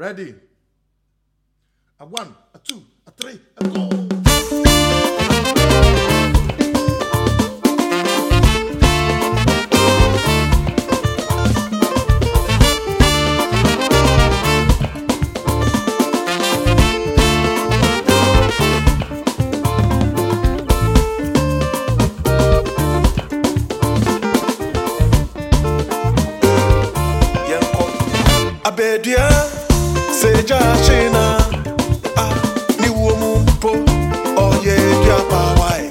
[0.00, 0.34] Ready?
[1.98, 3.90] A one, a two, a three, a go.
[28.80, 29.59] bedua
[30.12, 31.38] seja chena
[32.16, 32.34] ah
[32.80, 33.70] ni wo mu po
[34.46, 35.89] oye kia pa wai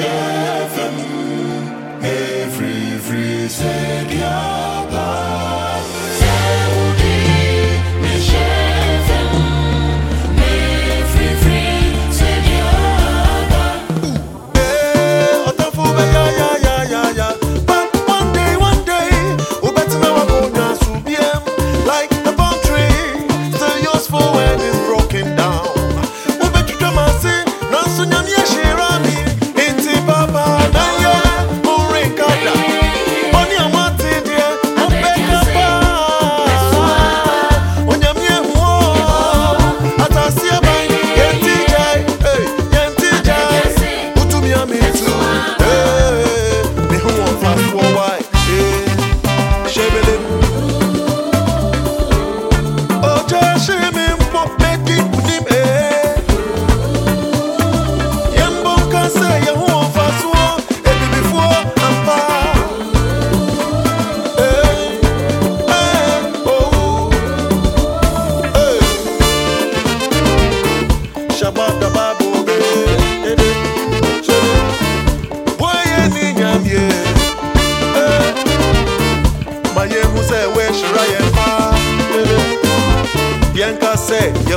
[0.00, 0.96] Chefem,
[2.02, 4.49] every free Sedia.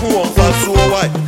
[0.00, 1.27] who wants us so white.